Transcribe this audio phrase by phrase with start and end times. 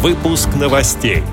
[0.00, 1.24] Выпуск новостей.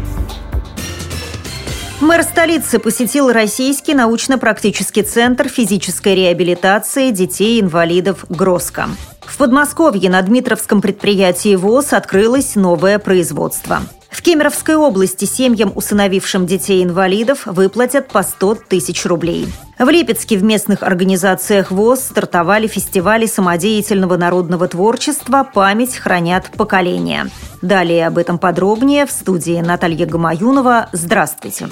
[2.01, 8.87] Мэр столицы посетил Российский научно-практический центр физической реабилитации детей-инвалидов «Гроско».
[9.21, 13.81] В Подмосковье на Дмитровском предприятии ВОЗ открылось новое производство.
[14.15, 19.45] В Кемеровской области семьям, усыновившим детей-инвалидов, выплатят по 100 тысяч рублей.
[19.77, 27.27] В Липецке в местных организациях ВОЗ стартовали фестивали самодеятельного народного творчества «Память хранят поколения».
[27.61, 30.87] Далее об этом подробнее в студии Наталья Гамаюнова.
[30.93, 31.67] Здравствуйте.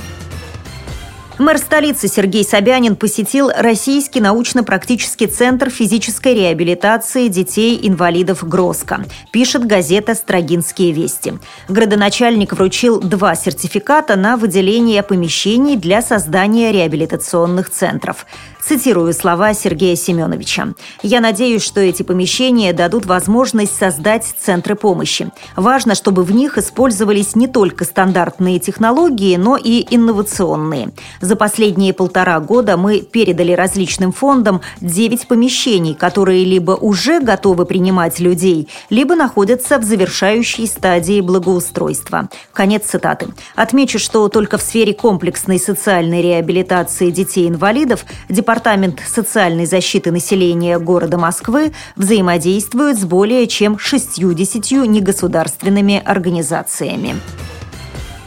[1.39, 10.91] Мэр столицы Сергей Собянин посетил Российский научно-практический центр физической реабилитации детей-инвалидов «Гроско», пишет газета «Строгинские
[10.91, 11.33] вести».
[11.67, 18.27] Градоначальник вручил два сертификата на выделение помещений для создания реабилитационных центров.
[18.63, 20.69] Цитирую слова Сергея Семеновича.
[21.01, 25.31] «Я надеюсь, что эти помещения дадут возможность создать центры помощи.
[25.55, 30.93] Важно, чтобы в них использовались не только стандартные технологии, но и инновационные.
[31.23, 38.19] За последние полтора года мы передали различным фондам 9 помещений, которые либо уже готовы принимать
[38.19, 42.27] людей, либо находятся в завершающей стадии благоустройства.
[42.51, 43.27] Конец цитаты.
[43.55, 51.71] Отмечу, что только в сфере комплексной социальной реабилитации детей-инвалидов Департамент социальной защиты населения города Москвы
[51.95, 57.15] взаимодействует с более чем 60 негосударственными организациями.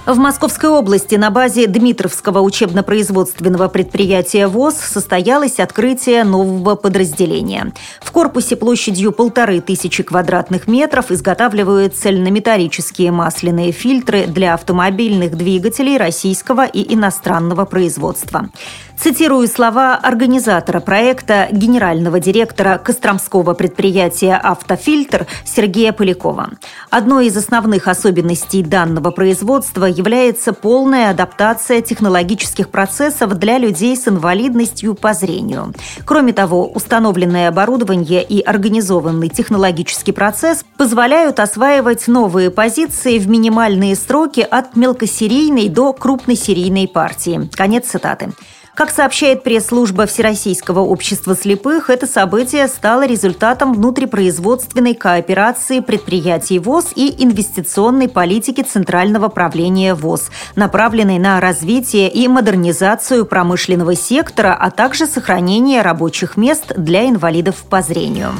[0.06, 7.72] В Московской области на базе Дмитровского учебно-производственного предприятия ВОЗ состоялось открытие нового подразделения.
[8.00, 16.66] В корпусе площадью полторы тысячи квадратных метров изготавливают цельнометаллические масляные фильтры для автомобильных двигателей российского
[16.66, 18.50] и иностранного производства.
[18.98, 26.50] Цитирую слова организатора проекта, генерального директора Костромского предприятия «Автофильтр» Сергея Полякова.
[26.88, 34.94] Одной из основных особенностей данного производства является полная адаптация технологических процессов для людей с инвалидностью
[34.94, 35.74] по зрению.
[36.06, 44.40] Кроме того, установленное оборудование и организованный технологический процесс позволяют осваивать новые позиции в минимальные сроки
[44.40, 47.48] от мелкосерийной до крупносерийной партии.
[47.54, 48.32] Конец цитаты.
[48.76, 57.24] Как сообщает пресс-служба Всероссийского общества слепых, это событие стало результатом внутрипроизводственной кооперации предприятий ВОЗ и
[57.24, 65.80] инвестиционной политики Центрального правления ВОЗ, направленной на развитие и модернизацию промышленного сектора, а также сохранение
[65.80, 68.32] рабочих мест для инвалидов по зрению.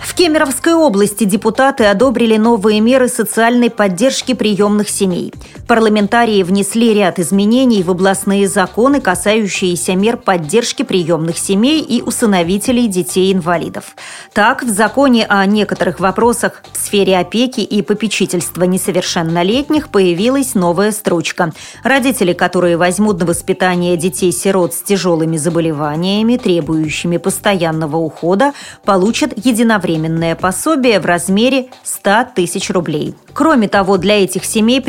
[0.00, 5.32] В Кемеровской области депутаты одобрили новые меры социальной поддержки приемных семей.
[5.66, 13.96] Парламентарии внесли ряд изменений в областные законы, касающиеся мер поддержки приемных семей и усыновителей детей-инвалидов.
[14.32, 21.52] Так, в законе о некоторых вопросах в сфере опеки и попечительства несовершеннолетних появилась новая строчка.
[21.82, 28.52] Родители, которые возьмут на воспитание детей-сирот с тяжелыми заболеваниями, требующими постоянного ухода,
[28.84, 33.14] получат единовременно единовременное пособие в размере 100 тысяч рублей.
[33.32, 34.80] Кроме того, для этих семей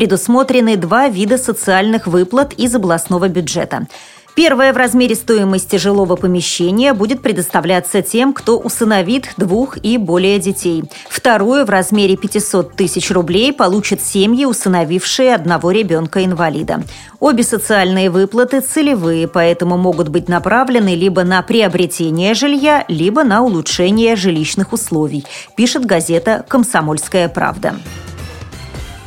[0.65, 3.87] предусмотрены два вида социальных выплат из областного бюджета.
[4.35, 10.83] Первое в размере стоимости жилого помещения будет предоставляться тем, кто усыновит двух и более детей.
[11.09, 16.83] Второе в размере 500 тысяч рублей получат семьи, усыновившие одного ребенка-инвалида.
[17.21, 24.17] Обе социальные выплаты целевые, поэтому могут быть направлены либо на приобретение жилья, либо на улучшение
[24.17, 25.23] жилищных условий,
[25.55, 27.75] пишет газета «Комсомольская правда».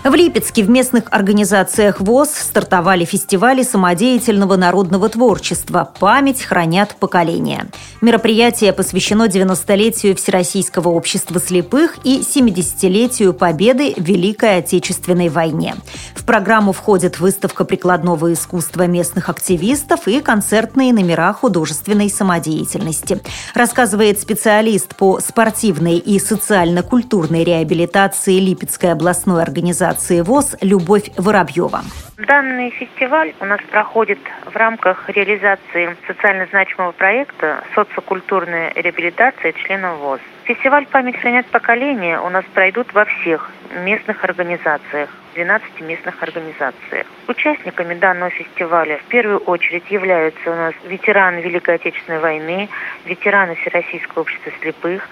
[0.05, 7.67] В Липецке в местных организациях ВОЗ стартовали фестивали самодеятельного народного творчества «Память хранят поколения».
[8.01, 15.75] Мероприятие посвящено 90-летию Всероссийского общества слепых и 70-летию победы в Великой Отечественной войне.
[16.15, 23.21] В программу входит выставка прикладного искусства местных активистов и концертные номера художественной самодеятельности.
[23.55, 31.81] Рассказывает специалист по спортивной и социально-культурной реабилитации Липецкой областной организации организации ВОЗ Любовь Воробьева.
[32.19, 40.21] Данный фестиваль у нас проходит в рамках реализации социально значимого проекта «Социокультурная реабилитация членов ВОЗ».
[40.45, 43.51] Фестиваль «Память хранят поколения» у нас пройдут во всех
[43.85, 45.11] местных организациях.
[45.35, 47.07] 12 местных организациях.
[47.29, 52.69] Участниками данного фестиваля в первую очередь являются у нас ветераны Великой Отечественной войны,
[53.05, 55.09] ветераны Всероссийского общества слепых,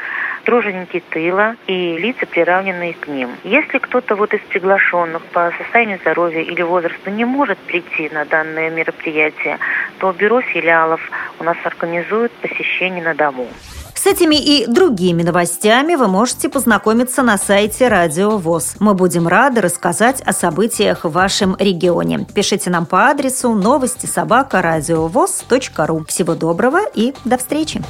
[0.46, 3.30] труженики тыла и лица, приравненные к ним.
[3.44, 8.70] Если кто-то вот из приглашенных по состоянию здоровья или возрасту не может прийти на данное
[8.70, 9.58] мероприятие,
[9.98, 11.00] то бюро филиалов
[11.40, 13.48] у нас организует посещение на дому.
[13.94, 18.76] С этими и другими новостями вы можете познакомиться на сайте Радио ВОЗ.
[18.78, 22.24] Мы будем рады рассказать о событиях в вашем регионе.
[22.34, 26.04] Пишите нам по адресу новости собака ру.
[26.06, 27.82] Всего доброго и до встречи!